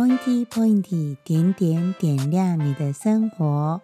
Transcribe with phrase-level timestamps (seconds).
[0.00, 3.82] Pointy Pointy，点点点亮你的生活。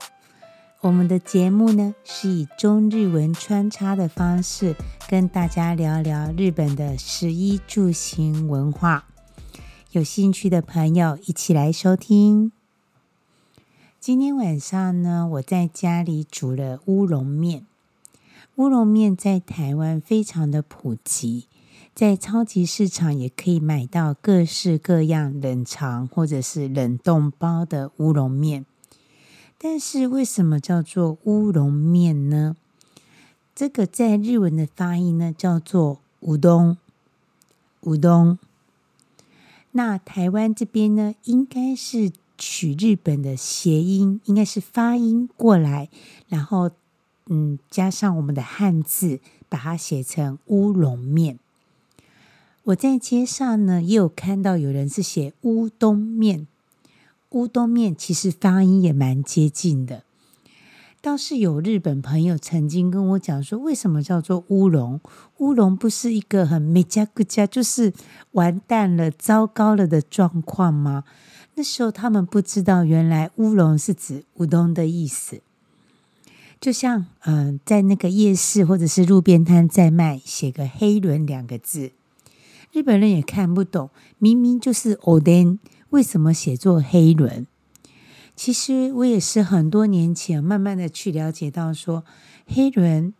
[0.81, 4.75] 我们的节目呢，是以中日文穿插的方式，
[5.11, 9.05] 跟大家聊聊日本的食衣住行文化。
[9.91, 12.51] 有兴趣的朋友一起来收听。
[14.01, 17.67] 今天晚上呢，我在家里煮了乌龙面。
[18.55, 21.45] 乌龙面在台湾非常的普及。
[21.97, 28.67] 在超级市场也可以买到各式各样冷藏或者是冷冻包的乌龙面，
[29.57, 32.55] 但是为什么叫做乌龙面呢？
[33.55, 36.77] 这个在日文的发音呢叫做乌冬，
[37.85, 38.39] 乌冬。
[39.73, 45.89] 那台湾这边呢，应该是取日本的谐音，应该是发音过来，
[46.29, 46.71] 然后
[47.31, 51.39] 嗯加上我们的汉字，把它写成乌龙面。
[52.67, 56.49] 我在街上呢，也有看到有人是写乌冬面，
[57.31, 60.03] 乌冬面其实发音也蛮接近的。
[61.01, 65.01] 倒是有日本朋友曾经跟我讲说，为什么叫做乌龙？
[65.39, 67.93] 乌龙不是一个很没加个加，就是
[68.33, 71.05] 完蛋了、糟糕了的状况吗？
[71.55, 75.41] 那时候他们不知道，原来乌龙是指乌冬的意思。
[76.61, 81.93] 就像嗯、在那个夜市或者是路边摊在卖，写个黑轮两个字。
[82.76, 87.46] 日本人也看不懂，明明就是おでん，为什么写作黑轮？
[88.36, 92.04] 其实我也是很多年前慢慢的去了解到说，说
[92.48, 93.14] 黑轮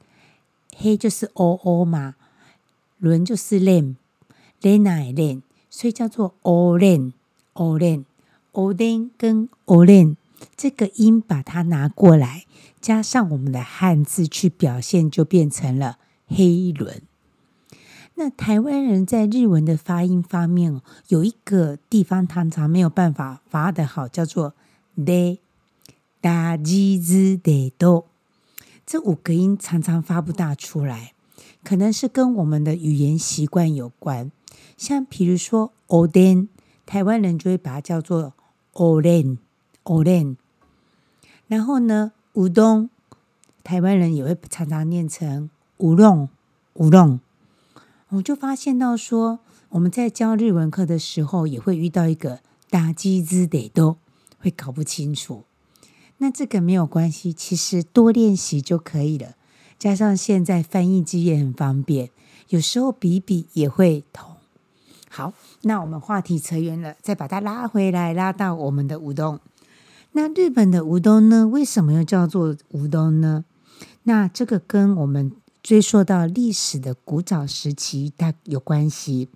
[0.76, 2.16] 黑就是おお嘛，
[2.98, 3.98] 轮就是练，
[4.62, 7.14] 练乃练，所以叫做おれん
[7.54, 8.06] おれん
[8.54, 10.16] おでん跟おれん
[10.56, 12.46] 这个音把它拿过来，
[12.80, 17.02] 加上我们的汉字去表现，就变成了黑轮。
[18.16, 24.54] 那台湾人在日文的发音方面，有一个地方常常没有办法发得好，叫做「
[24.98, 25.40] で」、「
[26.22, 28.06] だじずでど」，
[28.86, 31.14] 这五个音常常发不大出来，
[31.64, 34.32] 可能是跟我们的语言习惯有关。
[34.78, 36.50] 像比如说「おでん」，
[36.86, 38.34] 台湾人就会把它叫做「
[38.74, 39.38] おれん」、「
[39.86, 40.38] おれん」。
[41.48, 42.90] 然后呢，乌冬，
[43.64, 45.50] 台湾人也会常常念成「
[45.80, 46.30] 乌龙」、「
[46.76, 47.20] 乌龙」。
[48.11, 49.41] 我就发现到说，
[49.71, 52.39] 我们在教日文课的时候，也会遇到一个
[52.71, 53.97] 大机子得都
[54.39, 55.43] 会搞不清楚。
[56.19, 59.35] 那这个没有关系，其实多练习就可以了。
[59.77, 62.11] 加上现在翻译机也很方便，
[62.51, 64.37] 有时候比比也会通。
[65.11, 69.41] 好，那我们话题扯远了，再把它拉回来，拉到我们的乌冬。
[70.13, 71.49] 那日本的乌冬呢？
[71.49, 73.45] 为什么又叫做乌冬呢？
[74.05, 75.33] 那这个跟我们。
[75.67, 79.29] 追溯到历史的古早时期，它有关系。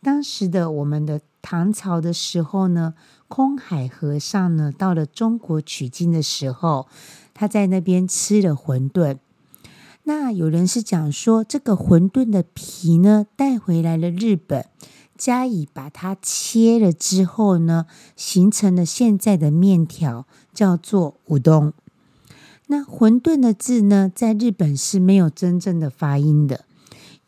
[0.00, 2.94] 当时的我们的唐朝的时候呢，
[3.26, 6.86] 空海和尚呢到了中国取经的时候，
[7.34, 9.18] 他在那边吃了馄饨。
[10.04, 14.66] 那有人是讲说，这个馄饨的皮呢带回来了日本，
[15.18, 21.72] 加以把它切了之后呢，形成了现在的面条，叫做乌冬。
[22.66, 26.64] 那混沌的字呢，在日本是没有真正的发音的。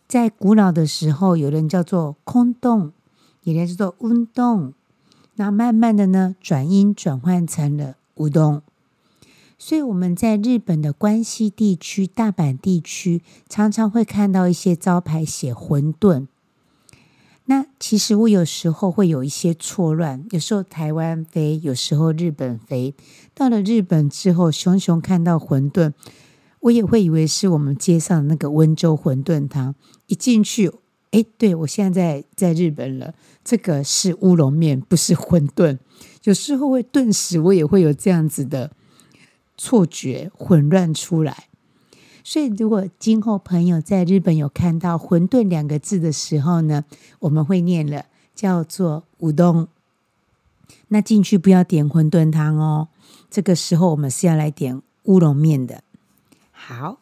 [0.08, 2.92] 在古老的时候，有人叫做空洞，
[3.42, 4.72] 有人叫做温洞。
[5.34, 8.62] 那慢慢的呢，转音转换成了乌洞。
[9.58, 16.26] 所以我们在日本的关西地区、大阪地区，常常会看到一些招牌写混沌。
[17.48, 22.94] 那其实我有时候会有一些错乱，有时候台湾飞，有时候日本飞。
[23.34, 25.92] 到了日本之后，熊熊看到馄饨，
[26.60, 29.76] 我也会以为是我们街上那个温州馄饨汤。
[30.08, 30.72] 一进去，
[31.12, 33.14] 哎，对，我现在，在日本了，
[33.44, 35.78] 这个是乌龙面，不是馄饨。
[36.24, 38.72] 有时候会顿时我也会有这样子的
[39.56, 41.46] 错觉，混乱出来。
[42.28, 46.84] 所以，如果今后朋友在日本有看到“馄饨”两个字的时候呢，
[47.20, 49.68] 我们会念了叫做“乌冬”。
[50.88, 52.88] 那进去不要点馄饨汤哦，
[53.30, 55.84] 这个时候我们是要来点乌龙面的。
[56.50, 56.98] 好，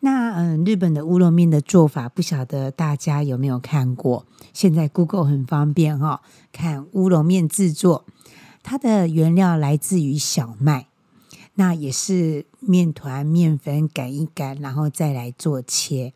[0.00, 4.26] 那嗯，日本的乌龙面的做法，不晓得大家有没有看过？
[4.52, 6.20] 现在 Google 很方便哈、哦，
[6.52, 8.04] 看乌龙面制作，
[8.62, 10.88] 它的原料来自于小麦。
[11.56, 16.12] 那也是面团、面粉擀一擀，然后再来做切。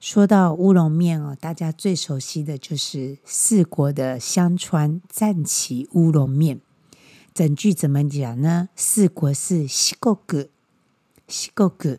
[0.00, 6.60] 说到乌龙面哦，大家最熟悉的就是四国的香川赞岐乌龙面。
[7.32, 8.68] 整句怎么讲呢？
[8.74, 10.16] 四国是四国，
[11.28, 11.98] 四国，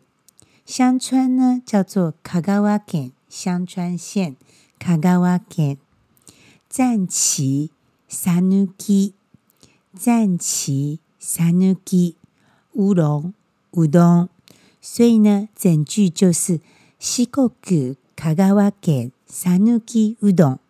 [0.66, 4.36] 香川呢叫做香川县，香川县，
[4.80, 5.78] 香川县，
[6.68, 7.70] 赞岐，
[8.08, 9.14] 讃岐。
[9.94, 12.14] 赞岐萨努基
[12.78, 13.34] 乌龙
[13.72, 14.28] 乌冬，
[14.80, 16.60] 所以呢，整句就是
[17.00, 20.60] 四国香川县萨努基乌冬，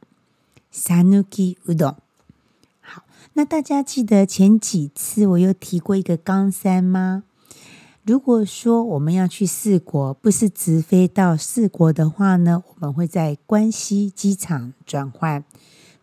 [0.70, 1.94] 萨努基乌冬。
[2.80, 7.24] 好，那大家记得前几次我有提过一个冈山吗？
[8.04, 15.44] 如果说我们要去四国，不是直飞到四国的话呢，我们会在关西机场转换，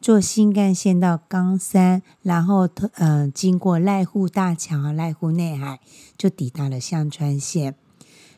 [0.06, 2.68] 坐新干线到冈山，然后
[2.98, 5.80] 嗯、呃，经过濑户大桥、濑户内海，
[6.16, 7.74] 就抵达了香川县。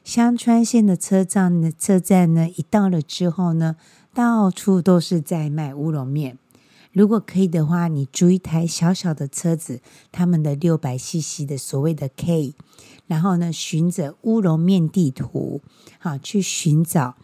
[0.01, 3.75] 香川县的车站呢，车站呢，一到了之后呢，
[4.13, 6.37] 到处都是在卖乌龙面。
[6.93, 9.81] 如果可以的话，你租一台小小的车子，
[10.13, 12.55] 他们的六百 CC 的所谓的 K。
[13.07, 15.61] 然后呢，循着乌龙面地图，
[15.99, 17.17] 好去寻找。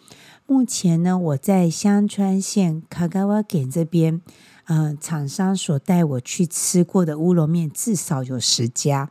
[0.45, 4.21] 目前呢，我在香川县卡卡瓦给这边，
[4.65, 9.09] 呃，厂商所带我去吃过的乌龙面至少有十家，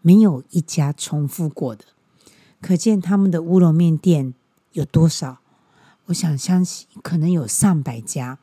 [0.00, 1.84] 没有一家重复过的。
[2.62, 4.34] 可见他们的乌龙面店
[4.72, 5.38] 有多少？
[6.06, 8.38] 我想相信可能有上百家。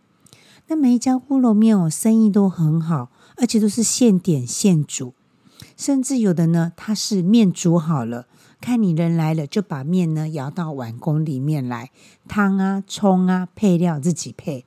[0.68, 5.14] 那每一家乌龙面哦，生意都很好，而且都是现点现煮。
[5.76, 8.28] 甚至有的呢，它是面煮好了，
[8.60, 11.92] 看你人来了，就把面呢舀到碗公里面来，
[12.28, 14.66] 汤啊、葱啊、配料自己配，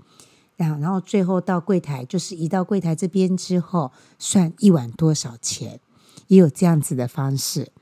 [0.56, 5.80] 然后然后最后到柜台，就是移到柜台这边之后，算一碗多少钱，
[6.28, 7.72] 也有这样子的方式。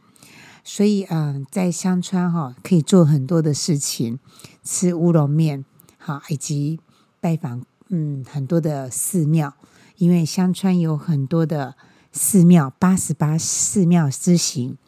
[0.64, 4.18] 所以嗯，在香川哈可以做很多的事情，
[4.62, 5.64] 吃乌龙面，
[5.98, 6.80] 好，以及
[7.20, 9.54] 拜访嗯很多的寺庙，
[9.96, 11.74] 因为香川有很多的。
[12.10, 14.78] 寺庙八十八寺庙之行，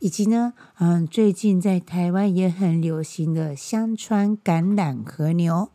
[0.00, 5.68] 以及呢，嗯，最近在台湾也很流行的香川橄榄和牛。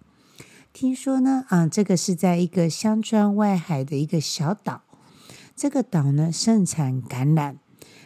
[0.73, 4.81] 听说呢，啊，这个是在一个香川外海的一个小岛，
[5.55, 7.57] 这个岛呢盛产橄榄。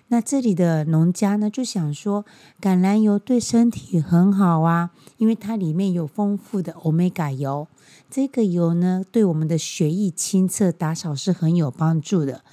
[0.09, 2.25] 那这里的农家呢就想说，
[2.59, 7.69] 橄榄油对身体很好啊，因为它里面有丰富的欧米伽油，
[8.09, 12.43] 这个油呢对我们的血液清澈打扫是很有帮助的。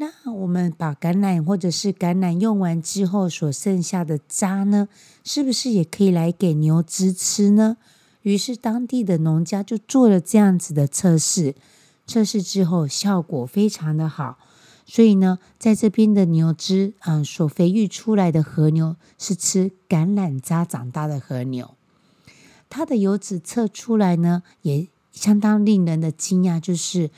[0.00, 4.88] 那我们把橄榄或者是橄榄用完之后所剩下的渣呢，
[5.24, 7.76] 是不是也可以来给牛只吃呢？
[8.22, 11.56] 于是当地的农家就做了这样子的测试，
[12.06, 14.38] 测试之后效果非常的好，
[14.86, 21.74] 所以呢，在这边的牛只，嗯，所培育出来的和牛是吃橄榄渣长大的和牛，
[22.70, 27.10] 它的油脂测出来呢，也相当令人的惊讶，就是。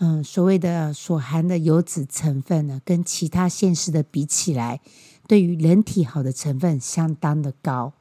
[0.00, 4.80] 嗯，所谓的所含的油脂成分呢，跟其他县市的比起来，
[5.26, 7.94] 对于人体好的成分相当的高。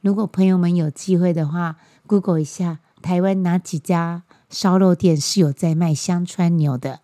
[0.00, 7.00] 如果朋友们有机会的话，Google 一下台湾哪几家烧肉店是有在卖香川牛的。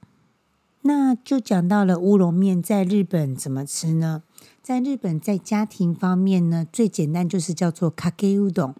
[0.82, 4.22] 那就讲到了乌龙面在日本怎么吃呢？
[4.62, 8.74] 在日本，在家庭方面呢，最简单就是叫做かけうどん。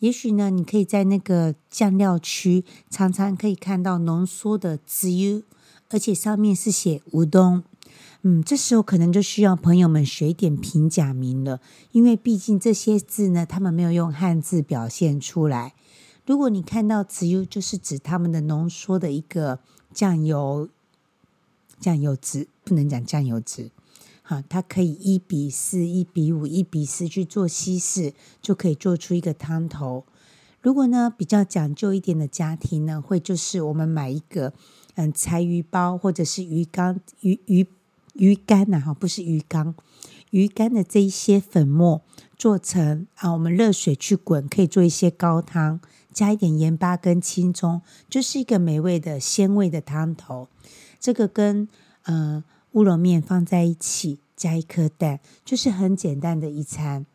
[0.00, 5.42] 也许呢，你可以在那个酱料区常常可以看到浓缩的汁油，
[5.88, 7.62] 而且上面是写乌冬。
[8.22, 11.60] 嗯，这时候可能就需要朋友们学一点平假名了，
[11.92, 15.74] 因为毕竟这些字呢，他们没有用汉字表现出来。
[16.26, 19.60] 如果你看到汁油，就是指他们的浓缩的一个
[19.94, 20.68] 酱油，
[21.78, 23.70] 酱油汁，不能讲酱油汁。
[24.28, 30.04] 好，它可以一比四、一比五、一比四去做稀释，就可以做出一个汤头。
[30.60, 34.52] 如果呢比较讲究一点的家庭呢，会就是我们买一个
[34.96, 37.68] 嗯柴鱼包或者是鱼缸鱼鱼
[38.14, 39.76] 鱼干呐哈，不是鱼缸
[40.30, 42.02] 鱼干的这一些粉末
[42.36, 45.78] 做成啊，我们热水去滚，可以做一些高汤，
[46.12, 47.80] 加一点盐巴跟青葱，
[48.10, 50.48] 就是一个美味的鲜味的汤头。
[50.98, 51.68] 这个跟
[52.06, 52.42] 嗯。
[52.76, 57.06] 乌龙面放在一起，加一颗蛋，就是很简单的一餐。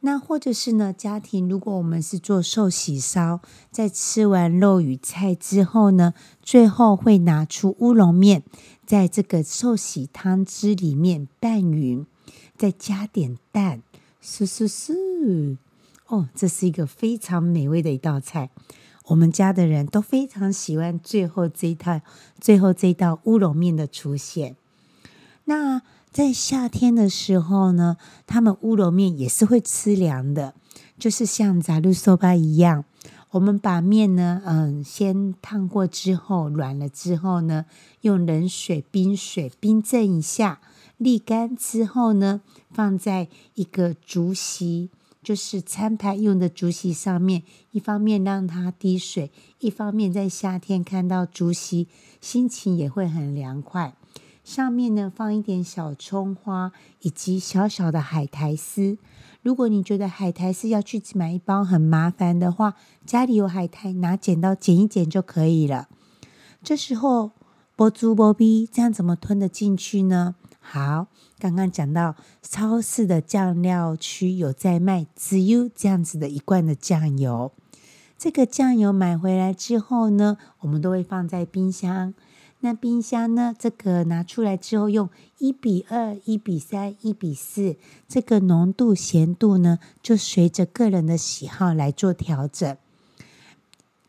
[0.00, 3.40] 那或者是呢，家庭如果我们是做寿喜烧，
[3.70, 8.42] 在吃完肉与菜之后呢，最后会拿出乌龙面，
[8.86, 12.06] 在这个寿喜汤汁里面拌匀，
[12.56, 13.82] 再加点蛋，
[14.22, 15.58] 酥酥酥。
[16.06, 18.48] 哦，这是一个非常美味的一道菜。
[19.08, 22.00] 我们家的人都非常喜欢最后这一套，
[22.40, 24.56] 最后这道乌龙面的出现。
[25.47, 30.53] 那在夏天的时候呢，他们乌龙面也是会吃凉的，
[30.97, 32.85] 就是像ざるそば一样，
[33.31, 37.65] 我们把面呢，嗯，先烫过之后，软了之后呢，
[38.01, 40.61] 用冷水、冰水冰镇一下，
[40.99, 42.41] 沥干之后呢，
[42.71, 44.91] 放在一个竹席
[45.23, 51.87] 就是餐盘用的竹席上面，一方面让它滴水，一方面在夏天看到竹席，
[52.21, 53.95] 心情也会很凉快。
[54.48, 58.96] 上面呢，放一点小葱花，以及小小的海苔丝。
[59.42, 62.74] 如果你觉得海苔丝要去买一包很麻烦的话，
[63.04, 65.88] 家里有海苔，拿剪刀剪一剪就可以了。
[66.62, 67.32] 这时候，
[67.76, 70.34] 波猪波比这样怎么吞得进去呢？
[70.60, 77.52] 好，刚刚讲到超市的酱料区有在卖只有这样子的一罐的酱油。
[78.16, 82.14] 这个酱油买回来之后呢，我们都会放在冰箱。
[82.60, 83.54] 那冰箱呢？
[83.56, 87.76] 这个拿出来之后，用一比二、一比三、一比四，
[88.08, 92.76] 这个浓度、咸度呢，就随着个人的喜好来做调整。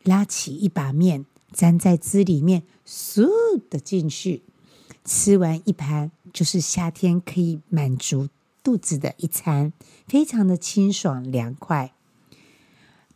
[0.02, 3.28] 拉起一把面，粘在汁里面，嗖
[3.68, 4.42] 的进去，
[5.04, 8.28] 吃完一盘，就是夏天可以满足
[8.64, 9.72] 肚子的一餐，
[10.08, 11.92] 非常的清爽凉快。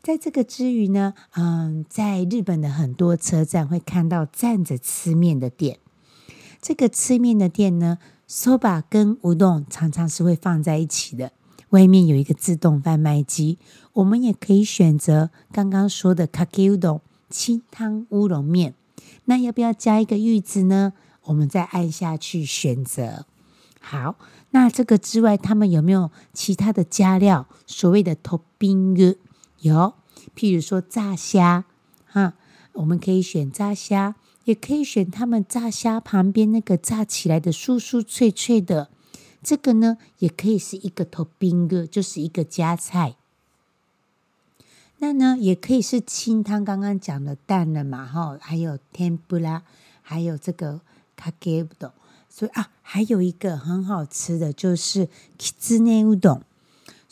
[0.04, 5.78] 在这个之余呢，嗯，在日本的很多车站会看到站着吃面的店。
[6.61, 7.96] 这个吃面的店呢
[8.28, 11.32] ，soba 跟乌冬常常是会放在一起的。
[11.70, 13.58] 外面有一个自动贩卖机，
[13.94, 18.75] 我们也可以选择刚刚说的 kakeudo 清汤乌龙面。
[19.25, 20.92] 那要不要加一个玉子呢？
[21.23, 23.25] 我们再按下去选择。
[23.80, 24.16] 好，
[24.50, 27.49] 那这个之外，他们有没有其他的加料？
[27.66, 29.16] 所谓的 topping？
[29.63, 29.93] 有，
[30.36, 31.65] 譬如说炸虾，
[32.05, 32.34] 哈，
[32.74, 34.15] 我们可以选炸虾，
[34.46, 38.89] 也可以选他们炸虾旁边那个炸起来的酥酥脆脆的，
[39.43, 43.15] 这个呢，也可以是一个トッピング，就是一个加菜。
[45.00, 49.62] 那呢，也可以是清汤，刚刚讲的蛋了嘛，哈，还有天妇罗，
[50.01, 50.81] 还有这个
[51.17, 51.91] かけうどん，
[52.29, 56.41] 所以啊，还有一个很好吃的就是きつねうどん。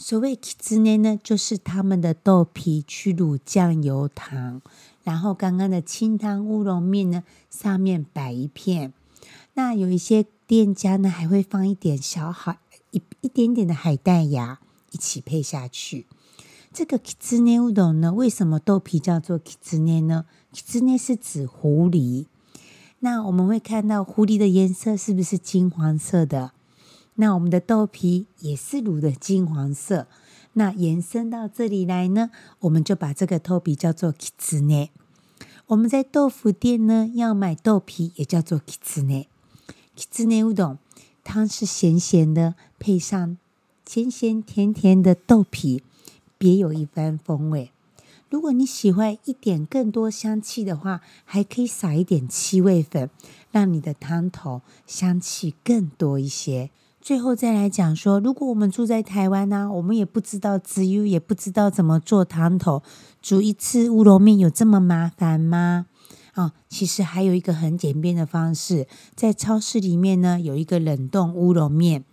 [0.01, 4.61] 所谓きつね呢，就是他们的豆皮去卤酱油糖，
[5.03, 8.93] 然后刚刚的清汤乌龙面呢，上面摆一片。
[9.55, 12.59] 那有一些店家呢，还会放一点小海
[12.91, 14.59] 一一点点的海带芽
[14.91, 16.05] 一起配下去。
[16.71, 20.25] 这个きつねうどん呢，为什么豆皮叫做きつね呢？
[20.53, 22.27] きつね是指狐狸。
[22.99, 26.51] 那我们会看到狐狸的颜色是不是金黄色的？
[27.15, 30.07] 那我们的豆皮也是卤的金黄色，
[30.53, 32.29] 那延伸到这里来呢，
[32.59, 34.89] 我们就把这个豆皮叫做きつね。
[35.67, 39.25] 我们在豆腐店呢要买豆皮，也叫做きつね。
[39.95, 40.77] きつねうどん
[41.23, 43.37] 汤是咸咸的，配上
[43.85, 45.81] 咸咸甜甜的豆皮，
[46.37, 47.71] 别有一番风味。
[48.29, 53.09] 如果你喜欢一点更多香气的话，还可以撒一点七味粉，
[53.51, 56.69] 让你的汤头香气更多一些。
[57.02, 62.84] 最后再来讲说，如果我们住在台湾呢、我们也不知道滋油，也不知道怎么做汤头，
[63.20, 65.86] 煮一次乌龙面有这么麻烦吗？
[66.34, 72.04] 啊、其实还有一个很简便的方式，在超市里面呢有一个冷冻乌龙面，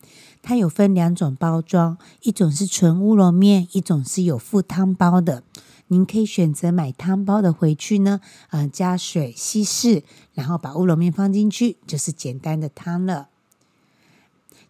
[0.42, 5.44] 它有分两种包装，一种是纯乌龙面，一种是有附汤包的。
[5.90, 10.02] 您可以选择买汤包的回去呢，啊、加水稀释，
[10.34, 13.28] 然后把乌龙面放进去，就是简单的汤了。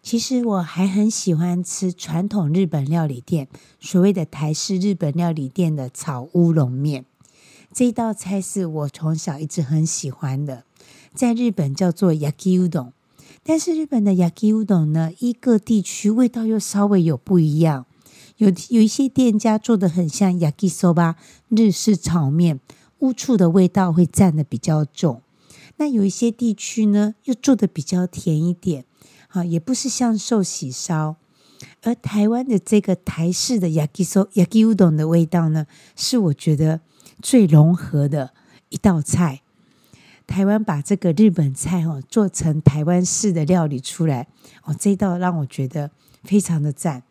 [0.02, 7.04] 其实我还很喜欢吃传统日本料理店，所谓的台式日本料理店的炒乌龙面。
[7.72, 10.64] 这道菜是我从小一直很喜欢的，
[11.14, 12.92] 在日本叫做 yaki udon。
[13.44, 17.86] 但是日本的 yaki udon 呢，一个地区味道又稍微有不一样。
[18.38, 21.14] 有有一些店家做的很像 yaki soba
[21.50, 22.58] 日式炒面，
[23.00, 25.22] 乌醋的味道会占的比较重。
[25.76, 28.86] 那有一些地区呢，又做的比较甜一点。
[29.32, 31.14] 好，也不是像寿喜烧，
[31.82, 36.80] 而台湾的这个台式的 yakiso yaki udon 的味道呢，是我觉得
[37.22, 38.32] 最融合的
[38.70, 39.42] 一道菜。
[40.26, 44.26] 台湾把这个日本菜哦做成台湾式的料理出来，
[44.64, 45.92] 哦，这道让我觉得
[46.24, 47.04] 非常的赞。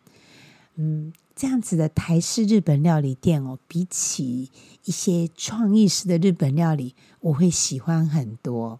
[0.74, 4.50] 嗯，这样子的台式日本料理店哦，比起
[4.84, 8.78] 一些创意式的日本料理，我会喜欢很多。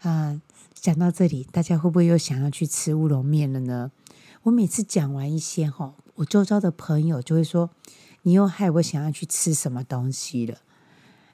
[0.00, 0.42] 啊。
[0.80, 3.90] 讲到这里，大家会不会又想要去吃乌龙面了呢？
[4.44, 7.70] 我每次讲完一些哈，我周遭的朋友就会说
[8.22, 10.58] ：“你又害我想要去吃什么东西了。”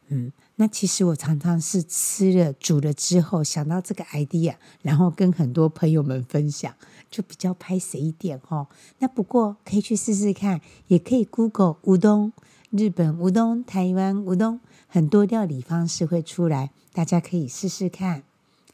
[0.09, 6.75] 嗯，那其实我常常是吃了煮了之后想到这个 idea，然后跟很多朋友们分享，
[7.11, 8.69] 就比较拍谢一点哈。
[8.99, 12.33] 那不过可以去试试看，也可以 Google 乌冬、
[12.71, 18.25] 日本乌冬、台湾乌冬，很多料理方式会出来，大家可以试试看。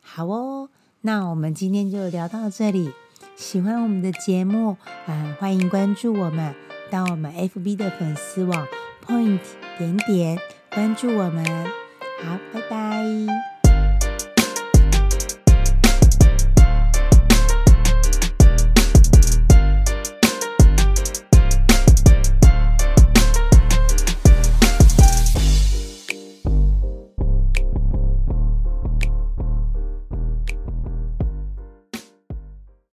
[0.01, 0.69] 好哦，
[1.03, 2.93] 那我们今天就聊到这里。
[3.37, 4.77] 喜欢我们的节目，
[5.07, 6.55] 啊、呃，欢迎关注我们，
[6.91, 8.67] 到我们 FB 的粉丝网
[9.07, 9.41] Point
[9.79, 10.39] 点点
[10.75, 11.45] 关注我们。
[12.23, 13.50] 好，拜拜。